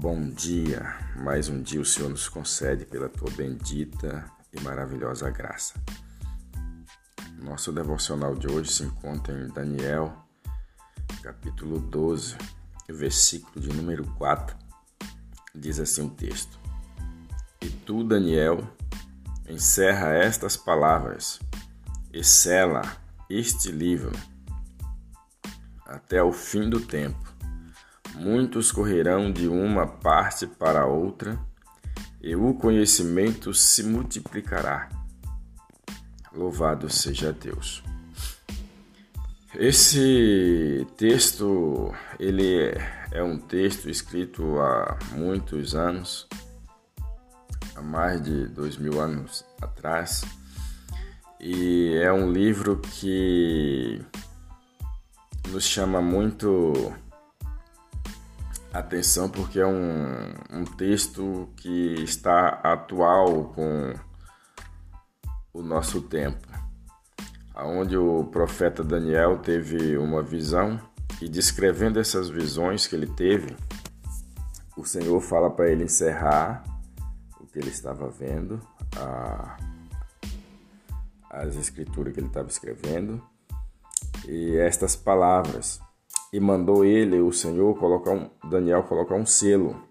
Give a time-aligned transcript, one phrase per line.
[0.00, 5.74] Bom dia, mais um dia o Senhor nos concede pela tua bendita e maravilhosa graça.
[7.42, 10.16] Nosso devocional de hoje se encontra em Daniel,
[11.20, 12.36] capítulo 12,
[12.88, 14.56] versículo de número 4.
[15.52, 16.60] Diz assim o texto:
[17.60, 18.64] E tu, Daniel,
[19.48, 21.40] encerra estas palavras
[22.12, 22.82] e sela
[23.28, 24.12] este livro
[25.84, 27.37] até o fim do tempo
[28.14, 31.38] Muitos correrão de uma parte para outra,
[32.20, 34.88] e o conhecimento se multiplicará.
[36.32, 37.82] Louvado seja Deus.
[39.54, 42.74] Esse texto, ele
[43.10, 46.28] é um texto escrito há muitos anos,
[47.74, 50.22] há mais de dois mil anos atrás,
[51.40, 54.02] e é um livro que
[55.48, 56.92] nos chama muito
[58.72, 63.94] atenção porque é um, um texto que está atual com
[65.52, 66.46] o nosso tempo,
[67.54, 70.80] aonde o profeta Daniel teve uma visão
[71.20, 73.56] e descrevendo essas visões que ele teve,
[74.76, 76.62] o Senhor fala para ele encerrar
[77.40, 78.60] o que ele estava vendo,
[78.96, 79.56] a,
[81.30, 83.20] as escrituras que ele estava escrevendo
[84.26, 85.80] e estas palavras
[86.32, 89.82] e mandou ele, o Senhor, colocar um, Daniel colocar um selo.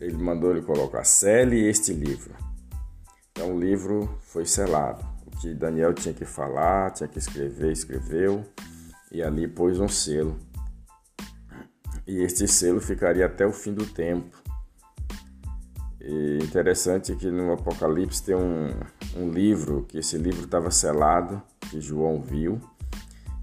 [0.00, 2.34] Ele mandou ele colocar sele este livro.
[3.30, 5.04] Então o livro foi selado.
[5.26, 8.44] O que Daniel tinha que falar, tinha que escrever, escreveu
[9.12, 10.38] e ali pôs um selo.
[12.06, 14.36] E este selo ficaria até o fim do tempo.
[16.00, 18.70] E interessante que no Apocalipse tem um,
[19.16, 22.60] um livro, que esse livro estava selado, que João viu,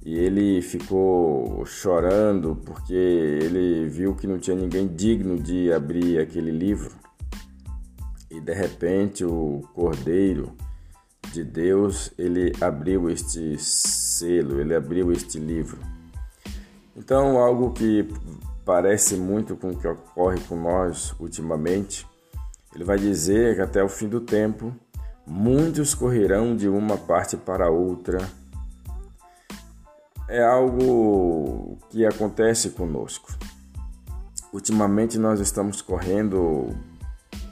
[0.06, 6.52] e ele ficou chorando porque ele viu que não tinha ninguém digno de abrir aquele
[6.52, 6.94] livro.
[8.30, 10.52] E de repente o Cordeiro
[11.32, 15.80] de Deus, ele abriu este selo, ele abriu este livro.
[16.96, 18.08] Então, algo que
[18.66, 22.06] parece muito com o que ocorre com nós ultimamente,
[22.76, 24.74] ele vai dizer que até o fim do tempo,
[25.26, 28.20] muitos correrão de uma parte para outra
[30.34, 33.32] é algo que acontece conosco.
[34.52, 36.76] Ultimamente nós estamos correndo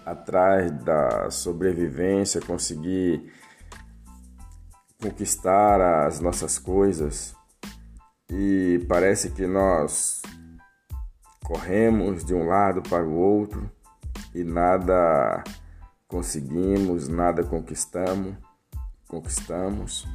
[0.03, 3.31] atrás da sobrevivência, conseguir
[4.99, 7.35] conquistar as nossas coisas
[8.27, 10.23] e parece que nós
[11.45, 13.71] corremos de um lado para o outro
[14.33, 15.43] e nada
[16.07, 18.35] conseguimos, nada conquistamos,
[19.07, 20.07] conquistamos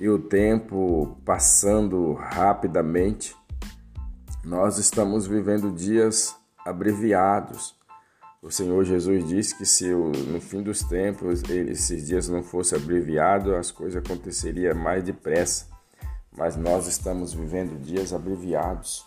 [0.00, 3.34] e o tempo passando rapidamente,
[4.44, 7.74] nós estamos vivendo dias abreviados.
[8.42, 13.54] O Senhor Jesus disse que se no fim dos tempos esses dias não fossem abreviados,
[13.54, 15.66] as coisas aconteceriam mais depressa.
[16.36, 19.06] Mas nós estamos vivendo dias abreviados,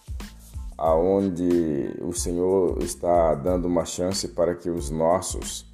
[0.77, 5.69] aonde o Senhor está dando uma chance para que os nossos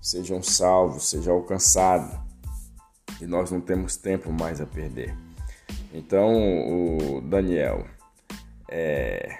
[0.00, 2.31] sejam salvos, sejam alcançados
[3.26, 5.14] nós não temos tempo mais a perder.
[5.92, 7.86] Então, o Daniel,
[8.68, 9.38] é,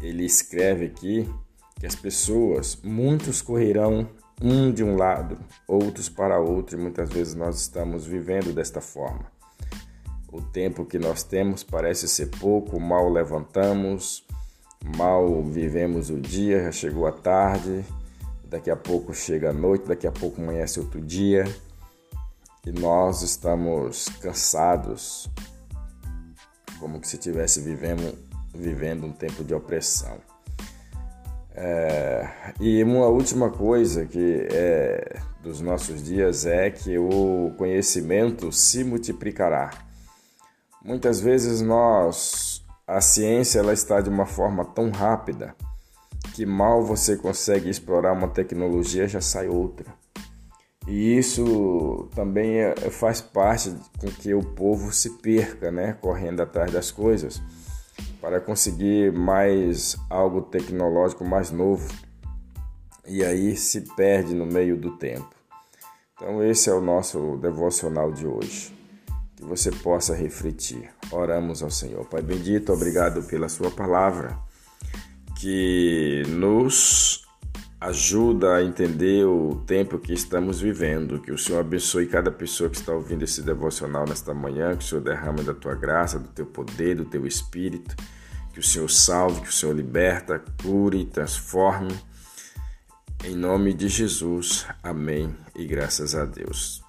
[0.00, 1.28] ele escreve aqui
[1.78, 4.08] que as pessoas, muitos correrão
[4.42, 9.26] um de um lado, outros para outro, e muitas vezes nós estamos vivendo desta forma.
[10.32, 14.24] O tempo que nós temos parece ser pouco, mal levantamos,
[14.96, 17.84] mal vivemos o dia, já chegou a tarde,
[18.48, 21.44] daqui a pouco chega a noite, daqui a pouco amanhece outro dia
[22.66, 25.28] e nós estamos cansados,
[26.78, 28.16] como se estivesse vivendo,
[28.54, 30.18] vivendo um tempo de opressão.
[31.54, 32.28] É,
[32.60, 39.70] e uma última coisa que é dos nossos dias é que o conhecimento se multiplicará.
[40.82, 45.54] Muitas vezes nós a ciência ela está de uma forma tão rápida
[46.34, 49.99] que mal você consegue explorar uma tecnologia já sai outra.
[50.90, 56.72] E isso também é, faz parte com que o povo se perca, né, correndo atrás
[56.72, 57.40] das coisas
[58.20, 61.88] para conseguir mais algo tecnológico mais novo.
[63.06, 65.30] E aí se perde no meio do tempo.
[66.14, 68.76] Então esse é o nosso devocional de hoje.
[69.36, 70.90] Que você possa refletir.
[71.12, 72.04] Oramos ao Senhor.
[72.06, 74.36] Pai bendito, obrigado pela sua palavra
[75.38, 77.24] que nos
[77.80, 81.18] ajuda a entender o tempo que estamos vivendo.
[81.18, 84.86] Que o Senhor abençoe cada pessoa que está ouvindo esse devocional nesta manhã, que o
[84.86, 87.96] Senhor derrame da tua graça, do teu poder, do teu espírito,
[88.52, 91.96] Que o Senhor salve, que o Senhor liberta, cure, transforme.
[93.24, 94.66] Em nome de Jesus.
[94.82, 96.82] Amém e graças a Deus.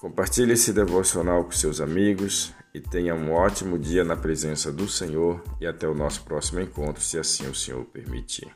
[0.00, 5.42] Compartilhe esse devocional com seus amigos e tenha um ótimo dia na presença do Senhor
[5.60, 8.50] e até o nosso próximo encontro, se assim o Senhor permitir.